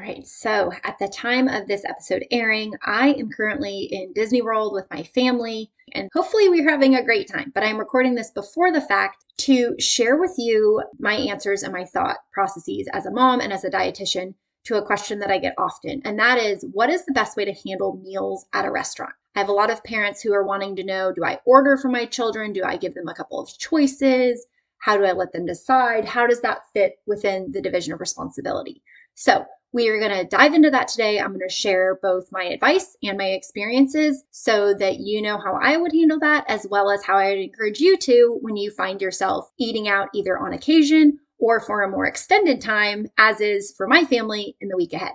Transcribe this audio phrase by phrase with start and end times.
[0.00, 4.72] right, so at the time of this episode airing, I am currently in Disney World
[4.72, 7.52] with my family, and hopefully we're having a great time.
[7.54, 11.84] But I'm recording this before the fact to share with you my answers and my
[11.84, 14.34] thought processes as a mom and as a dietitian
[14.64, 17.44] to a question that I get often, and that is what is the best way
[17.44, 19.12] to handle meals at a restaurant?
[19.34, 21.88] I have a lot of parents who are wanting to know do I order for
[21.88, 22.52] my children?
[22.52, 24.46] Do I give them a couple of choices?
[24.78, 26.06] How do I let them decide?
[26.06, 28.82] How does that fit within the division of responsibility?
[29.14, 31.20] So, we are going to dive into that today.
[31.20, 35.58] I'm going to share both my advice and my experiences so that you know how
[35.62, 38.70] I would handle that, as well as how I would encourage you to when you
[38.70, 43.72] find yourself eating out either on occasion or for a more extended time, as is
[43.76, 45.14] for my family in the week ahead.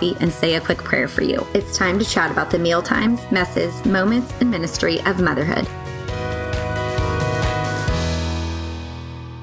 [0.00, 1.46] coffee and say a quick prayer for you.
[1.54, 5.66] It's time to chat about the meal times, messes, moments, and ministry of motherhood.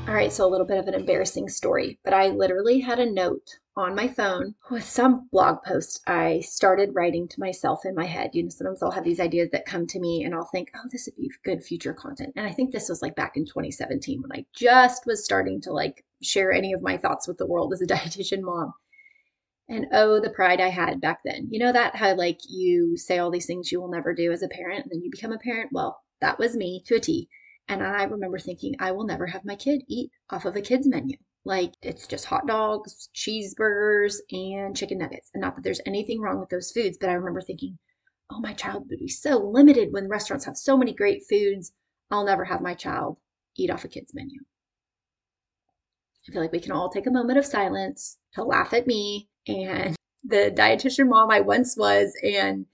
[0.07, 3.11] All right, so a little bit of an embarrassing story, but I literally had a
[3.11, 8.05] note on my phone with some blog post I started writing to myself in my
[8.05, 8.31] head.
[8.33, 10.87] You know, sometimes I'll have these ideas that come to me and I'll think, oh,
[10.91, 12.33] this would be good future content.
[12.35, 15.71] And I think this was like back in 2017 when I just was starting to
[15.71, 18.73] like share any of my thoughts with the world as a dietitian mom.
[19.69, 21.47] And oh, the pride I had back then.
[21.51, 24.41] You know that how like you say all these things you will never do as
[24.41, 25.71] a parent and then you become a parent?
[25.73, 27.27] Well, that was me to a T.
[27.67, 30.87] And I remember thinking, I will never have my kid eat off of a kid's
[30.87, 31.17] menu.
[31.43, 35.29] Like it's just hot dogs, cheeseburgers, and chicken nuggets.
[35.33, 37.77] And not that there's anything wrong with those foods, but I remember thinking,
[38.29, 41.73] oh, my child would be so limited when restaurants have so many great foods.
[42.09, 43.17] I'll never have my child
[43.57, 44.39] eat off a kid's menu.
[46.27, 49.29] I feel like we can all take a moment of silence to laugh at me
[49.47, 52.65] and the dietitian mom I once was, and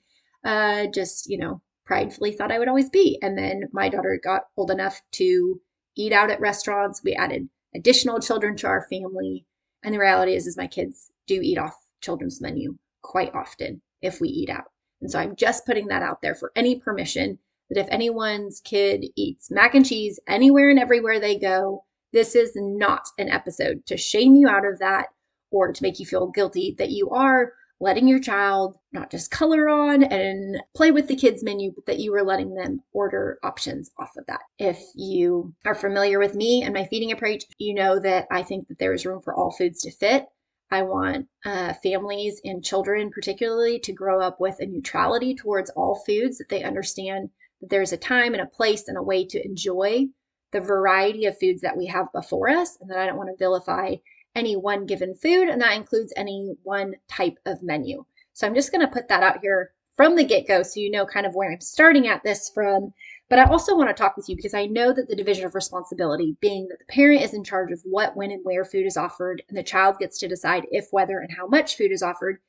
[0.44, 3.20] uh, just, you know, pridefully thought I would always be.
[3.22, 5.60] And then my daughter got old enough to
[5.96, 7.04] eat out at restaurants.
[7.04, 9.46] We added additional children to our family.
[9.84, 14.20] And the reality is, is my kids do eat off children's menu quite often if
[14.22, 14.66] we eat out.
[15.02, 17.38] And so I'm just putting that out there for any permission
[17.70, 21.84] that if anyone's kid eats mac and cheese anywhere and everywhere they go,
[22.14, 25.08] this is not an episode to shame you out of that
[25.54, 29.68] or to make you feel guilty that you are letting your child not just color
[29.68, 33.92] on and play with the kids menu, but that you are letting them order options
[33.98, 34.42] off of that.
[34.58, 38.68] If you are familiar with me and my feeding approach, you know that I think
[38.68, 40.28] that there is room for all foods to fit.
[40.72, 46.02] I want uh, families and children, particularly, to grow up with a neutrality towards all
[46.06, 47.30] foods, that they understand
[47.62, 50.08] that there's a time and a place and a way to enjoy
[50.52, 53.44] the variety of foods that we have before us, and that I don't want to
[53.44, 53.96] vilify
[54.36, 58.06] any one given food, and that includes any one type of menu.
[58.34, 60.90] So I'm just going to put that out here from the get go so you
[60.90, 62.94] know kind of where I'm starting at this from.
[63.30, 65.56] But I also want to talk with you because I know that the division of
[65.56, 68.98] responsibility, being that the parent is in charge of what, when, and where food is
[68.98, 72.40] offered, and the child gets to decide if, whether, and how much food is offered,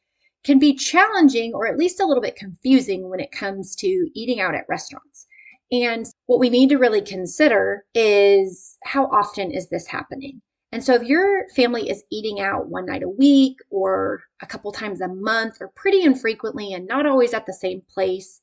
[0.42, 4.40] can be challenging or at least a little bit confusing when it comes to eating
[4.40, 5.26] out at restaurants.
[5.72, 10.42] And what we need to really consider is how often is this happening?
[10.74, 14.72] And so, if your family is eating out one night a week or a couple
[14.72, 18.42] times a month or pretty infrequently and not always at the same place,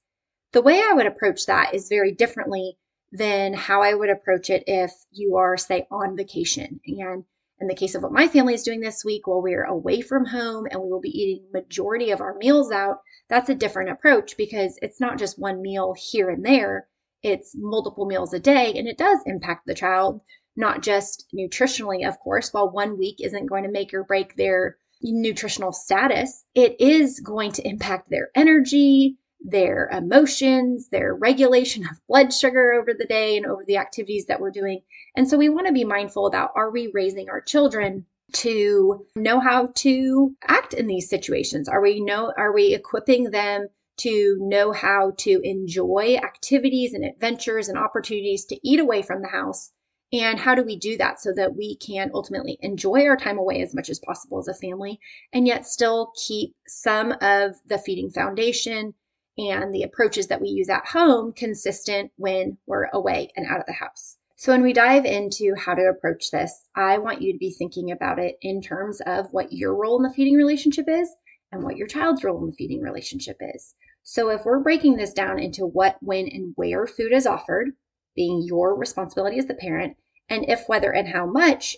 [0.54, 2.78] the way I would approach that is very differently
[3.12, 6.80] than how I would approach it if you are, say, on vacation.
[6.86, 7.26] And
[7.60, 10.26] in the case of what my family is doing this week, while we're away from
[10.28, 14.38] home and we will be eating majority of our meals out, that's a different approach
[14.38, 16.88] because it's not just one meal here and there,
[17.24, 20.22] it's multiple meals a day, and it does impact the child
[20.56, 24.78] not just nutritionally, of course, while one week isn't going to make or break their
[25.02, 32.34] nutritional status, it is going to impact their energy, their emotions, their regulation of blood
[32.34, 34.82] sugar over the day and over the activities that we're doing.
[35.16, 39.40] And so we want to be mindful about are we raising our children to know
[39.40, 41.68] how to act in these situations?
[41.68, 47.68] Are we know are we equipping them to know how to enjoy activities and adventures
[47.68, 49.72] and opportunities to eat away from the house
[50.14, 53.62] and how do we do that so that we can ultimately enjoy our time away
[53.62, 55.00] as much as possible as a family
[55.32, 58.94] and yet still keep some of the feeding foundation
[59.38, 63.66] and the approaches that we use at home consistent when we're away and out of
[63.66, 64.18] the house?
[64.36, 67.92] So, when we dive into how to approach this, I want you to be thinking
[67.92, 71.10] about it in terms of what your role in the feeding relationship is
[71.52, 73.76] and what your child's role in the feeding relationship is.
[74.04, 77.74] So, if we're breaking this down into what, when, and where food is offered,
[78.16, 79.96] being your responsibility as the parent,
[80.32, 81.76] and if, whether, and how much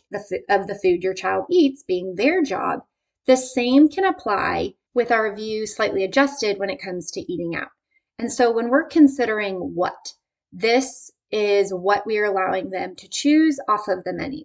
[0.48, 2.82] of the food your child eats being their job,
[3.26, 7.70] the same can apply with our view slightly adjusted when it comes to eating out.
[8.20, 10.14] And so, when we're considering what,
[10.52, 14.44] this is what we are allowing them to choose off of the menu.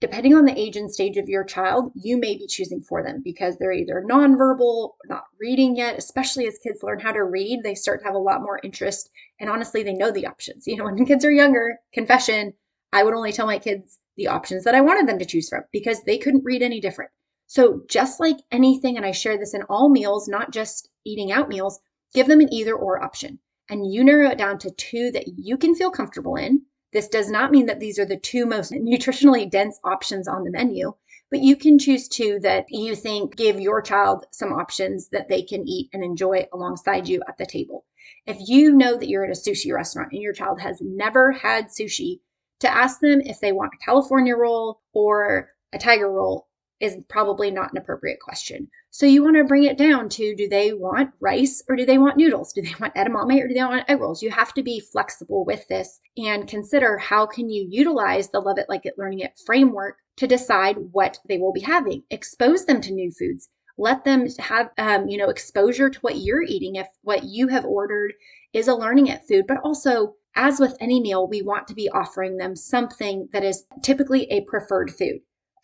[0.00, 3.22] Depending on the age and stage of your child, you may be choosing for them
[3.22, 7.76] because they're either nonverbal, not reading yet, especially as kids learn how to read, they
[7.76, 9.08] start to have a lot more interest.
[9.38, 10.66] And honestly, they know the options.
[10.66, 12.52] You know, when kids are younger, confession,
[12.92, 15.64] I would only tell my kids the options that I wanted them to choose from
[15.72, 17.10] because they couldn't read any different.
[17.46, 21.48] So, just like anything, and I share this in all meals, not just eating out
[21.48, 21.78] meals,
[22.14, 23.38] give them an either or option
[23.68, 26.62] and you narrow it down to two that you can feel comfortable in.
[26.92, 30.50] This does not mean that these are the two most nutritionally dense options on the
[30.50, 30.94] menu,
[31.30, 35.42] but you can choose two that you think give your child some options that they
[35.42, 37.84] can eat and enjoy alongside you at the table.
[38.24, 41.66] If you know that you're at a sushi restaurant and your child has never had
[41.66, 42.20] sushi,
[42.60, 46.46] to ask them if they want a California roll or a tiger roll
[46.80, 48.68] is probably not an appropriate question.
[48.90, 51.98] So you want to bring it down to do they want rice or do they
[51.98, 52.52] want noodles?
[52.52, 54.22] Do they want edamame or do they want egg rolls?
[54.22, 58.58] You have to be flexible with this and consider how can you utilize the love
[58.58, 62.02] it like it learning it framework to decide what they will be having.
[62.10, 63.48] Expose them to new foods.
[63.78, 67.66] Let them have um, you know exposure to what you're eating if what you have
[67.66, 68.14] ordered
[68.54, 71.88] is a learning it food, but also as with any meal, we want to be
[71.88, 75.20] offering them something that is typically a preferred food.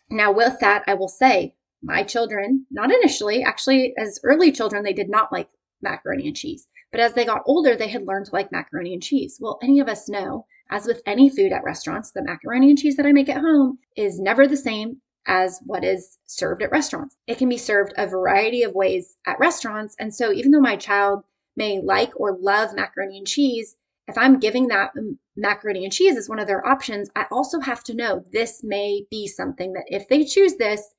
[0.09, 4.93] Now, with that, I will say my children, not initially, actually, as early children, they
[4.93, 5.49] did not like
[5.81, 6.67] macaroni and cheese.
[6.91, 9.37] But as they got older, they had learned to like macaroni and cheese.
[9.39, 12.95] Well, any of us know, as with any food at restaurants, the macaroni and cheese
[12.95, 17.17] that I make at home is never the same as what is served at restaurants.
[17.27, 19.95] It can be served a variety of ways at restaurants.
[19.99, 21.23] And so, even though my child
[21.55, 23.75] may like or love macaroni and cheese,
[24.07, 24.91] if I'm giving that
[25.35, 29.05] macaroni and cheese as one of their options, I also have to know this may
[29.09, 30.93] be something that if they choose this,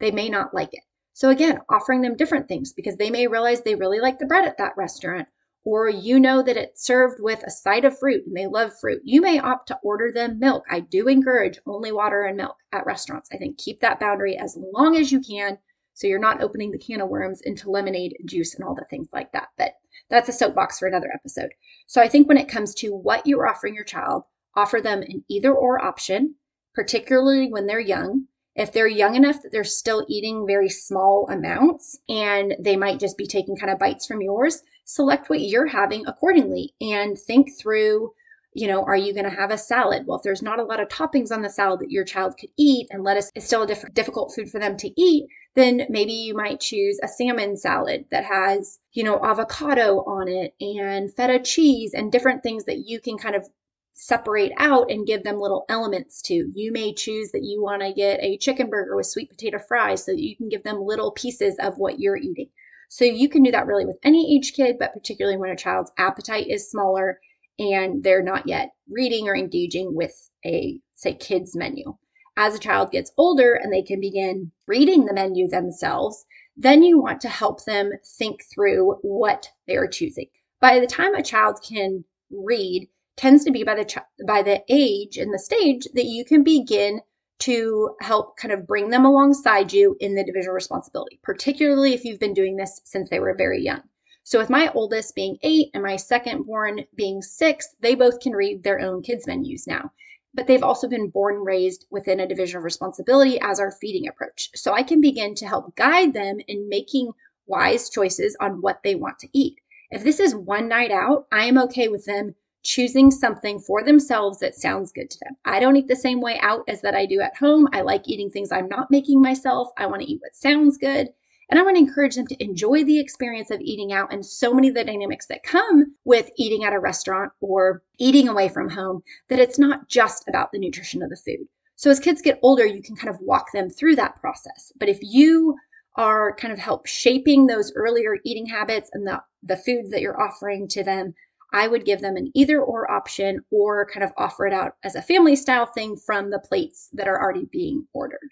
[0.00, 0.82] they may not like it.
[1.12, 4.46] So again, offering them different things because they may realize they really like the bread
[4.46, 5.28] at that restaurant,
[5.64, 9.02] or you know that it's served with a side of fruit and they love fruit.
[9.04, 10.64] You may opt to order them milk.
[10.70, 13.28] I do encourage only water and milk at restaurants.
[13.32, 15.58] I think keep that boundary as long as you can
[15.92, 19.08] so you're not opening the can of worms into lemonade, juice, and all the things
[19.12, 19.48] like that.
[19.58, 19.74] But
[20.08, 21.50] that's a soapbox for another episode.
[21.86, 25.24] So I think when it comes to what you're offering your child, offer them an
[25.28, 26.34] either or option,
[26.74, 28.26] particularly when they're young.
[28.56, 33.16] If they're young enough that they're still eating very small amounts and they might just
[33.16, 38.12] be taking kind of bites from yours, select what you're having accordingly and think through
[38.52, 40.04] you know, are you going to have a salad?
[40.06, 42.50] Well, if there's not a lot of toppings on the salad that your child could
[42.56, 46.12] eat and lettuce is still a diff- difficult food for them to eat, then maybe
[46.12, 51.38] you might choose a salmon salad that has, you know, avocado on it and feta
[51.38, 53.48] cheese and different things that you can kind of
[53.92, 56.50] separate out and give them little elements to.
[56.54, 60.04] You may choose that you want to get a chicken burger with sweet potato fries
[60.04, 62.48] so that you can give them little pieces of what you're eating.
[62.88, 65.92] So you can do that really with any age kid, but particularly when a child's
[65.98, 67.20] appetite is smaller
[67.60, 71.94] and they're not yet reading or engaging with a, say, kids menu
[72.40, 76.24] as a child gets older and they can begin reading the menu themselves,
[76.56, 80.26] then you want to help them think through what they are choosing.
[80.60, 84.62] By the time a child can read, tends to be by the ch- by the
[84.70, 87.00] age and the stage that you can begin
[87.40, 92.20] to help kind of bring them alongside you in the division responsibility, particularly if you've
[92.20, 93.82] been doing this since they were very young.
[94.30, 98.32] So, with my oldest being eight and my second born being six, they both can
[98.32, 99.90] read their own kids' menus now
[100.34, 104.06] but they've also been born and raised within a division of responsibility as our feeding
[104.06, 104.48] approach.
[104.54, 107.10] So I can begin to help guide them in making
[107.48, 109.58] wise choices on what they want to eat.
[109.90, 114.38] If this is one night out, I am okay with them choosing something for themselves
[114.38, 115.36] that sounds good to them.
[115.44, 117.66] I don't eat the same way out as that I do at home.
[117.72, 119.70] I like eating things I'm not making myself.
[119.76, 121.08] I want to eat what sounds good.
[121.50, 124.54] And I want to encourage them to enjoy the experience of eating out and so
[124.54, 128.70] many of the dynamics that come with eating at a restaurant or eating away from
[128.70, 131.48] home that it's not just about the nutrition of the food.
[131.74, 134.72] So as kids get older, you can kind of walk them through that process.
[134.78, 135.56] But if you
[135.96, 140.20] are kind of help shaping those earlier eating habits and the, the foods that you're
[140.20, 141.14] offering to them,
[141.52, 144.94] I would give them an either or option or kind of offer it out as
[144.94, 148.30] a family style thing from the plates that are already being ordered.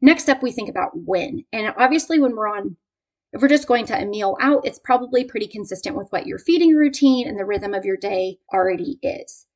[0.00, 1.44] Next up, we think about when.
[1.52, 2.76] And obviously, when we're on,
[3.32, 6.38] if we're just going to a meal out, it's probably pretty consistent with what your
[6.38, 9.46] feeding routine and the rhythm of your day already is.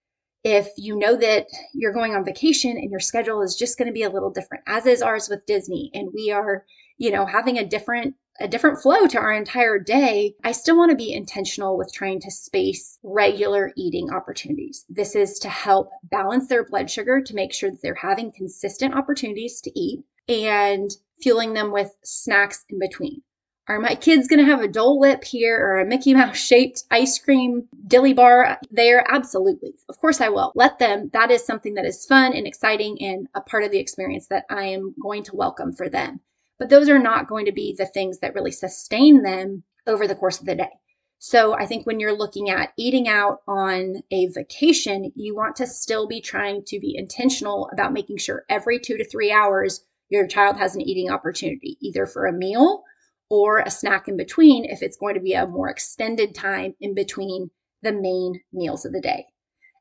[0.45, 3.93] if you know that you're going on vacation and your schedule is just going to
[3.93, 6.65] be a little different as is ours with disney and we are
[6.99, 10.91] you know having a different a different flow to our entire day i still want
[10.91, 16.49] to be intentional with trying to space regular eating opportunities this is to help balance
[16.49, 21.53] their blood sugar to make sure that they're having consistent opportunities to eat and fueling
[21.53, 23.23] them with snacks in between
[23.71, 26.83] are my kids going to have a Dole Whip here or a Mickey Mouse shaped
[26.91, 29.05] ice cream dilly bar there?
[29.09, 29.75] Absolutely.
[29.89, 30.51] Of course I will.
[30.57, 31.09] Let them.
[31.13, 34.45] That is something that is fun and exciting and a part of the experience that
[34.51, 36.19] I am going to welcome for them.
[36.59, 40.17] But those are not going to be the things that really sustain them over the
[40.17, 40.73] course of the day.
[41.21, 45.67] So I think when you're looking at eating out on a vacation, you want to
[45.69, 50.27] still be trying to be intentional about making sure every two to three hours your
[50.27, 52.83] child has an eating opportunity, either for a meal
[53.31, 56.95] or a snack in between if it's going to be a more extended time in
[56.95, 57.51] between
[57.83, 59.27] the main meals of the day.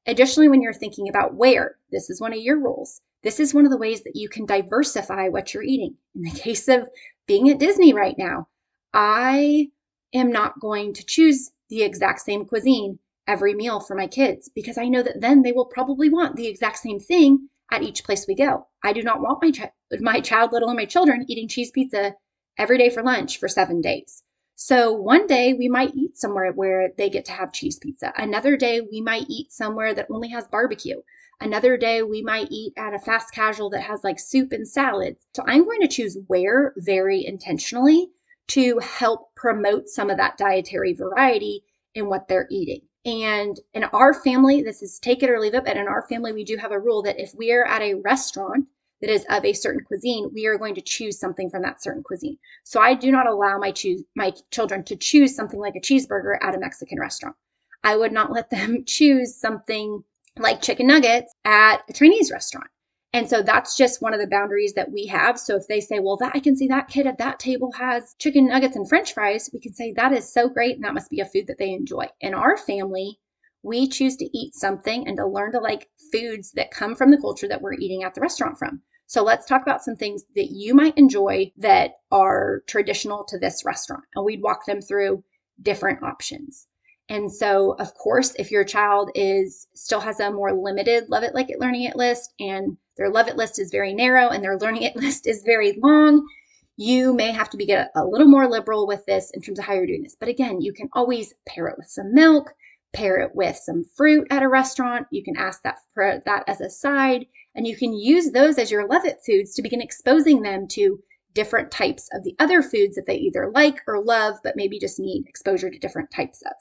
[0.05, 3.01] Additionally, when you're thinking about where, this is one of your rules.
[3.23, 5.95] This is one of the ways that you can diversify what you're eating.
[6.15, 6.87] In the case of
[7.27, 8.47] being at Disney right now,
[8.93, 9.69] I
[10.13, 14.77] am not going to choose the exact same cuisine every meal for my kids because
[14.77, 18.25] I know that then they will probably want the exact same thing at each place
[18.27, 18.67] we go.
[18.83, 22.15] I do not want my chi- my child, let alone my children, eating cheese pizza
[22.57, 24.23] every day for lunch for seven days.
[24.55, 28.11] So one day we might eat somewhere where they get to have cheese pizza.
[28.17, 31.01] Another day we might eat somewhere that only has barbecue.
[31.39, 35.25] Another day we might eat at a fast casual that has like soup and salads.
[35.33, 38.09] So I'm going to choose where very intentionally
[38.49, 41.63] to help promote some of that dietary variety
[41.95, 42.81] in what they're eating.
[43.05, 46.33] And in our family, this is take it or leave it, but in our family,
[46.33, 48.67] we do have a rule that if we are at a restaurant
[49.01, 52.03] that is of a certain cuisine, we are going to choose something from that certain
[52.03, 52.37] cuisine.
[52.65, 56.37] So I do not allow my choose my children to choose something like a cheeseburger
[56.41, 57.35] at a Mexican restaurant.
[57.83, 60.03] I would not let them choose something
[60.37, 62.67] like chicken nuggets at a Chinese restaurant.
[63.11, 65.39] And so that's just one of the boundaries that we have.
[65.39, 68.15] So if they say, well, that I can see that kid at that table has
[68.19, 71.09] chicken nuggets and french fries, we can say that is so great and that must
[71.09, 72.05] be a food that they enjoy.
[72.21, 73.19] In our family,
[73.63, 77.19] we choose to eat something and to learn to like foods that come from the
[77.19, 78.81] culture that we're eating at the restaurant from.
[79.07, 83.65] So let's talk about some things that you might enjoy that are traditional to this
[83.65, 84.03] restaurant.
[84.13, 85.23] And we'd walk them through
[85.59, 86.67] different options.
[87.09, 91.33] And so, of course, if your child is still has a more limited love it
[91.33, 94.57] like it learning it list and their love it list is very narrow and their
[94.57, 96.27] learning it list is very long,
[96.75, 99.65] you may have to be get a little more liberal with this in terms of
[99.65, 100.17] how you're doing this.
[100.19, 102.53] But again, you can always pair it with some milk,
[102.93, 105.07] pair it with some fruit at a restaurant.
[105.11, 107.25] You can ask that for that as a side.
[107.55, 110.99] And you can use those as your love it foods to begin exposing them to
[111.33, 114.99] different types of the other foods that they either like or love, but maybe just
[114.99, 116.53] need exposure to different types of.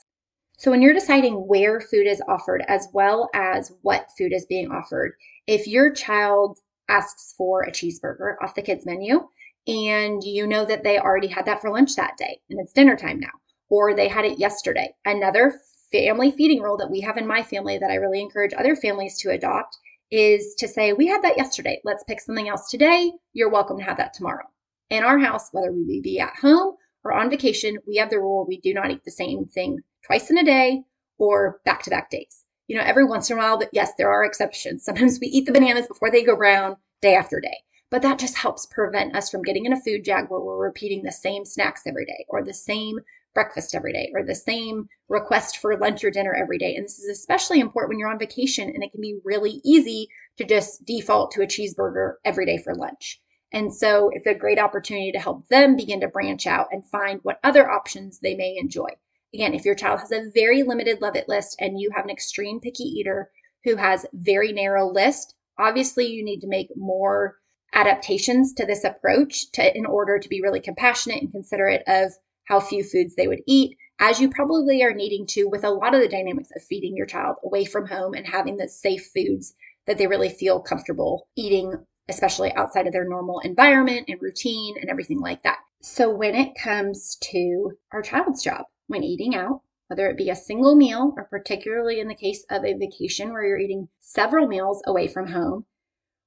[0.60, 4.72] So, when you're deciding where food is offered as well as what food is being
[4.72, 5.12] offered,
[5.46, 9.28] if your child asks for a cheeseburger off the kids' menu
[9.68, 12.96] and you know that they already had that for lunch that day and it's dinner
[12.96, 13.30] time now,
[13.68, 15.60] or they had it yesterday, another
[15.92, 19.16] family feeding rule that we have in my family that I really encourage other families
[19.18, 19.78] to adopt
[20.10, 21.80] is to say, we had that yesterday.
[21.84, 23.12] Let's pick something else today.
[23.32, 24.46] You're welcome to have that tomorrow.
[24.90, 26.74] In our house, whether we be at home
[27.04, 30.30] or on vacation, we have the rule we do not eat the same thing twice
[30.30, 30.82] in a day
[31.18, 32.44] or back to back days.
[32.66, 34.84] You know, every once in a while, yes, there are exceptions.
[34.84, 37.56] Sometimes we eat the bananas before they go brown day after day.
[37.90, 41.02] But that just helps prevent us from getting in a food jag where we're repeating
[41.02, 42.98] the same snacks every day or the same
[43.32, 46.74] breakfast every day or the same request for lunch or dinner every day.
[46.74, 50.08] And this is especially important when you're on vacation and it can be really easy
[50.36, 53.20] to just default to a cheeseburger every day for lunch.
[53.52, 57.20] And so it's a great opportunity to help them begin to branch out and find
[57.22, 58.88] what other options they may enjoy.
[59.34, 62.10] Again, if your child has a very limited love it list and you have an
[62.10, 63.30] extreme picky eater
[63.64, 67.36] who has very narrow list, obviously you need to make more
[67.74, 72.12] adaptations to this approach to in order to be really compassionate and considerate of
[72.44, 75.94] how few foods they would eat, as you probably are needing to with a lot
[75.94, 79.54] of the dynamics of feeding your child away from home and having the safe foods
[79.86, 81.74] that they really feel comfortable eating,
[82.08, 85.58] especially outside of their normal environment and routine and everything like that.
[85.82, 90.36] So, when it comes to our child's job, when eating out, whether it be a
[90.36, 94.82] single meal or particularly in the case of a vacation where you're eating several meals
[94.86, 95.64] away from home,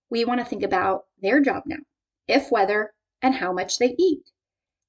[0.09, 1.77] we want to think about their job now,
[2.27, 4.31] if, whether, and how much they eat.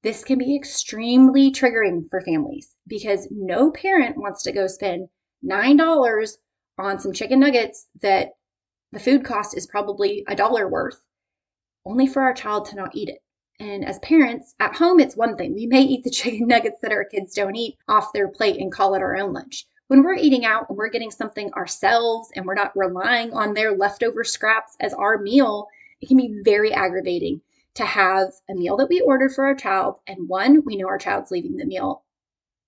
[0.02, 5.08] This can be extremely triggering for families because no parent wants to go spend
[5.44, 6.36] $9
[6.78, 8.30] on some chicken nuggets that
[8.90, 11.02] the food cost is probably a dollar worth,
[11.84, 13.22] only for our child to not eat it.
[13.60, 15.54] And as parents, at home, it's one thing.
[15.54, 18.72] We may eat the chicken nuggets that our kids don't eat off their plate and
[18.72, 19.66] call it our own lunch.
[19.88, 23.76] when we're eating out and we're getting something ourselves and we're not relying on their
[23.76, 25.68] leftover scraps as our meal,
[26.00, 27.40] it can be very aggravating
[27.74, 29.96] to have a meal that we ordered for our child.
[30.06, 32.04] And one, we know our child's leaving the meal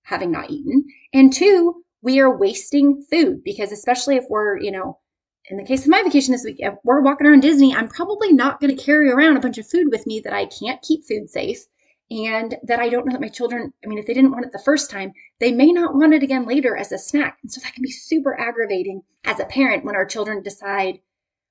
[0.03, 0.85] having not eaten.
[1.13, 4.99] And two, we are wasting food because, especially if we're, you know,
[5.49, 8.33] in the case of my vacation this week, if we're walking around Disney, I'm probably
[8.33, 11.05] not going to carry around a bunch of food with me that I can't keep
[11.05, 11.65] food safe
[12.09, 14.51] and that I don't know that my children, I mean, if they didn't want it
[14.51, 17.37] the first time, they may not want it again later as a snack.
[17.41, 20.99] And so that can be super aggravating as a parent when our children decide,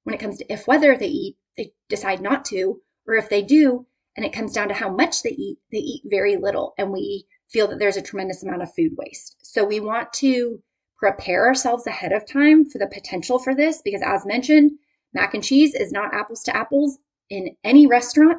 [0.04, 3.42] when it comes to if whether they eat, they decide not to, or if they
[3.42, 3.86] do,
[4.16, 6.74] and it comes down to how much they eat, they eat very little.
[6.78, 9.36] And we feel that there's a tremendous amount of food waste.
[9.42, 10.62] So we want to
[11.04, 14.70] prepare ourselves ahead of time for the potential for this because, as mentioned,
[15.12, 18.38] mac and cheese is not apples to apples in any restaurant.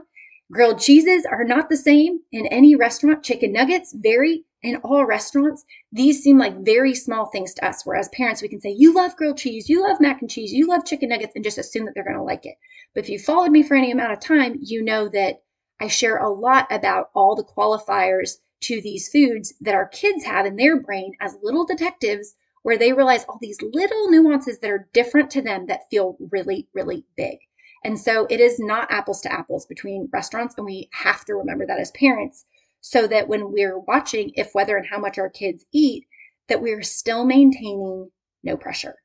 [0.51, 3.21] Grilled cheeses are not the same in any restaurant.
[3.21, 5.63] Chicken nuggets vary in all restaurants.
[5.91, 9.15] These seem like very small things to us, whereas parents, we can say, You love
[9.15, 11.93] grilled cheese, you love mac and cheese, you love chicken nuggets, and just assume that
[11.93, 12.55] they're going to like it.
[12.95, 15.43] But if you followed me for any amount of time, you know that
[15.79, 20.47] I share a lot about all the qualifiers to these foods that our kids have
[20.47, 24.89] in their brain as little detectives where they realize all these little nuances that are
[24.91, 27.37] different to them that feel really, really big.
[27.83, 30.55] And so it is not apples to apples between restaurants.
[30.57, 32.43] And we have to remember that as parents
[32.81, 36.07] so that when we're watching if whether and how much our kids eat,
[36.47, 38.09] that we're still maintaining
[38.41, 38.95] no pressure.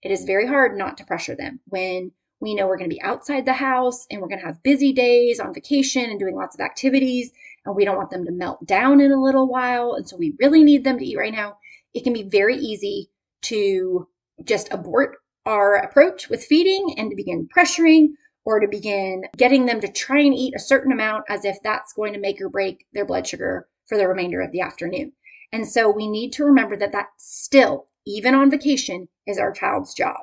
[0.00, 3.02] It is very hard not to pressure them when we know we're going to be
[3.02, 6.56] outside the house and we're going to have busy days on vacation and doing lots
[6.56, 7.30] of activities.
[7.66, 9.92] And we don't want them to melt down in a little while.
[9.92, 11.58] And so we really need them to eat right now.
[11.96, 13.08] It can be very easy
[13.44, 14.06] to
[14.44, 18.08] just abort our approach with feeding and to begin pressuring
[18.44, 21.94] or to begin getting them to try and eat a certain amount as if that's
[21.94, 25.12] going to make or break their blood sugar for the remainder of the afternoon.
[25.52, 29.94] And so we need to remember that that still, even on vacation, is our child's
[29.94, 30.18] job.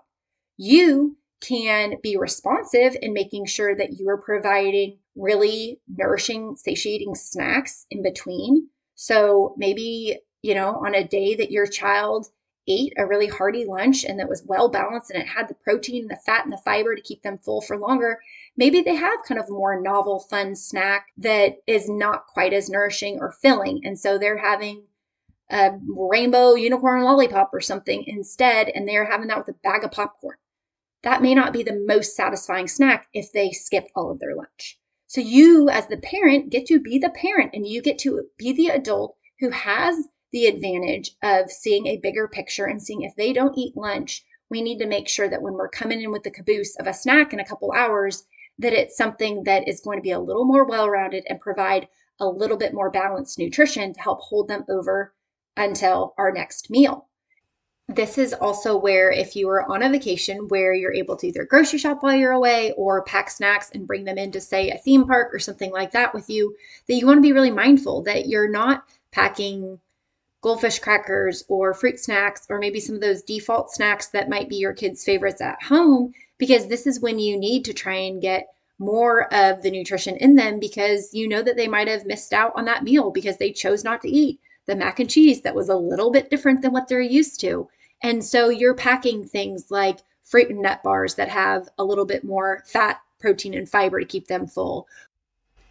[0.58, 7.88] You can be responsive in making sure that you are providing really nourishing, satiating snacks
[7.89, 8.69] in between.
[8.93, 12.27] So maybe, you know, on a day that your child
[12.67, 16.08] ate a really hearty lunch and that was well balanced and it had the protein,
[16.08, 18.19] the fat, and the fiber to keep them full for longer,
[18.56, 23.17] maybe they have kind of more novel, fun snack that is not quite as nourishing
[23.19, 23.82] or filling.
[23.84, 24.84] And so they're having
[25.49, 29.91] a rainbow unicorn lollipop or something instead, and they're having that with a bag of
[29.91, 30.38] popcorn
[31.03, 34.79] that may not be the most satisfying snack if they skip all of their lunch.
[35.08, 38.53] So you, as the parent, get to be the parent and you get to be
[38.53, 43.32] the adult who has the advantage of seeing a bigger picture and seeing if they
[43.32, 46.32] don't eat lunch, we need to make sure that when we're coming in with the
[46.32, 48.26] caboose of a snack in a couple hours,
[48.60, 51.88] that it's something that is going to be a little more well rounded and provide
[52.19, 55.13] a little bit more balanced nutrition to help hold them over
[55.56, 57.08] until our next meal.
[57.88, 61.43] This is also where, if you are on a vacation where you're able to either
[61.43, 65.06] grocery shop while you're away or pack snacks and bring them into, say, a theme
[65.06, 66.56] park or something like that with you,
[66.88, 69.80] that you want to be really mindful that you're not packing
[70.43, 74.58] goldfish crackers or fruit snacks or maybe some of those default snacks that might be
[74.58, 78.53] your kids' favorites at home, because this is when you need to try and get
[78.77, 82.51] more of the nutrition in them because you know that they might have missed out
[82.56, 85.69] on that meal because they chose not to eat the mac and cheese that was
[85.69, 87.67] a little bit different than what they're used to.
[88.01, 92.23] And so you're packing things like fruit and nut bars that have a little bit
[92.23, 94.88] more fat, protein, and fiber to keep them full.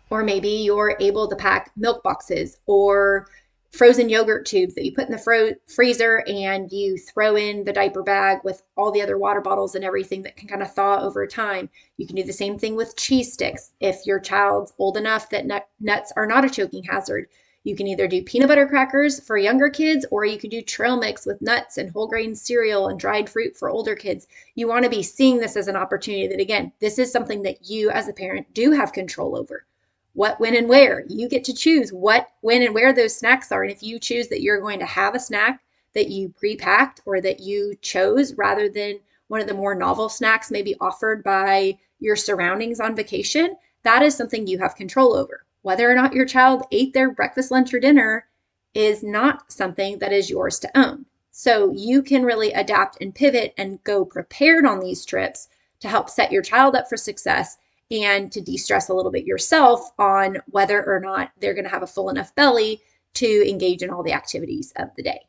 [0.08, 3.26] Or maybe you're able to pack milk boxes or
[3.72, 7.72] frozen yogurt tubes that you put in the fro- freezer and you throw in the
[7.72, 11.00] diaper bag with all the other water bottles and everything that can kind of thaw
[11.00, 11.70] over time.
[11.96, 13.72] You can do the same thing with cheese sticks.
[13.80, 17.28] If your child's old enough that nut- nuts are not a choking hazard,
[17.64, 20.98] you can either do peanut butter crackers for younger kids or you can do trail
[20.98, 24.26] mix with nuts and whole grain cereal and dried fruit for older kids.
[24.54, 27.70] You want to be seeing this as an opportunity that, again, this is something that
[27.70, 29.64] you as a parent do have control over.
[30.14, 31.05] What, when, and where.
[31.09, 33.62] You get to choose what, when, and where those snacks are.
[33.62, 35.61] And if you choose that you're going to have a snack
[35.94, 40.09] that you pre packed or that you chose rather than one of the more novel
[40.09, 45.44] snacks maybe offered by your surroundings on vacation, that is something you have control over.
[45.62, 48.27] Whether or not your child ate their breakfast, lunch, or dinner
[48.75, 51.07] is not something that is yours to own.
[51.31, 55.48] So you can really adapt and pivot and go prepared on these trips
[55.81, 57.57] to help set your child up for success
[57.92, 61.70] and to de stress a little bit yourself on whether or not they're going to
[61.70, 62.81] have a full enough belly
[63.14, 65.20] to engage in all the activities of the day.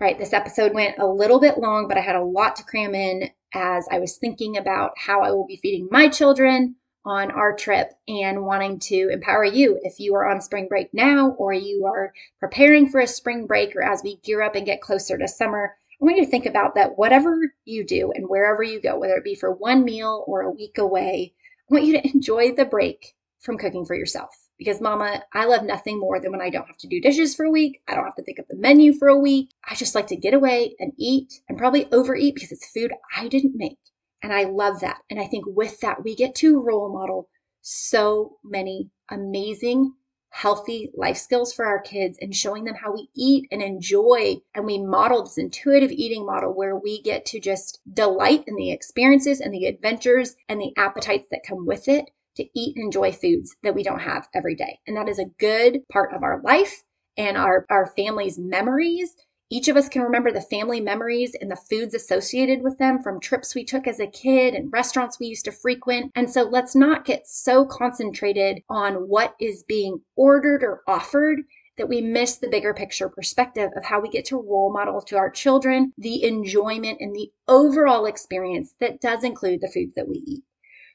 [0.00, 2.94] Right, this episode went a little bit long, but I had a lot to cram
[2.94, 7.54] in as I was thinking about how I will be feeding my children on our
[7.54, 11.84] trip and wanting to empower you if you are on spring break now or you
[11.86, 15.28] are preparing for a spring break or as we gear up and get closer to
[15.28, 15.76] summer.
[16.00, 19.16] I want you to think about that whatever you do and wherever you go, whether
[19.16, 21.34] it be for one meal or a week away,
[21.70, 24.30] I want you to enjoy the break from cooking for yourself.
[24.56, 27.44] Because, mama, I love nothing more than when I don't have to do dishes for
[27.44, 27.80] a week.
[27.88, 29.50] I don't have to think of the menu for a week.
[29.68, 33.26] I just like to get away and eat and probably overeat because it's food I
[33.26, 33.78] didn't make.
[34.22, 34.98] And I love that.
[35.10, 37.28] And I think with that, we get to role model
[37.62, 39.94] so many amazing,
[40.34, 44.34] healthy life skills for our kids and showing them how we eat and enjoy.
[44.52, 48.72] And we model this intuitive eating model where we get to just delight in the
[48.72, 53.12] experiences and the adventures and the appetites that come with it to eat and enjoy
[53.12, 54.80] foods that we don't have every day.
[54.88, 56.82] And that is a good part of our life
[57.16, 59.14] and our, our family's memories
[59.50, 63.20] each of us can remember the family memories and the foods associated with them from
[63.20, 66.10] trips we took as a kid and restaurants we used to frequent.
[66.14, 71.40] And so let's not get so concentrated on what is being ordered or offered
[71.76, 75.16] that we miss the bigger picture perspective of how we get to role model to
[75.16, 80.22] our children the enjoyment and the overall experience that does include the foods that we
[80.26, 80.44] eat.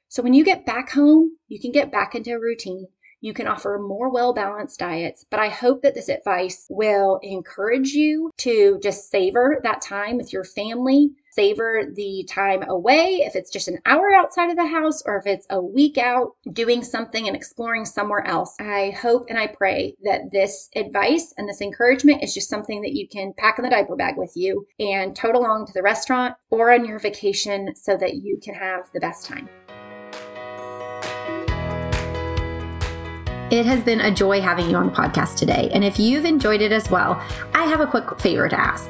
[0.07, 2.88] So when you get back home, you can get back into a routine
[3.21, 5.25] you can offer more well balanced diets.
[5.29, 10.32] But I hope that this advice will encourage you to just savor that time with
[10.32, 15.01] your family, savor the time away, if it's just an hour outside of the house
[15.05, 18.55] or if it's a week out doing something and exploring somewhere else.
[18.60, 22.93] I hope and I pray that this advice and this encouragement is just something that
[22.93, 26.36] you can pack in the diaper bag with you and tote along to the restaurant
[26.49, 29.49] or on your vacation so that you can have the best time.
[33.51, 35.69] It has been a joy having you on the podcast today.
[35.73, 37.21] And if you've enjoyed it as well,
[37.53, 38.89] I have a quick favor to ask.